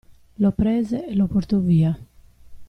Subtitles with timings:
[0.39, 1.95] Lo prese e lo portò via.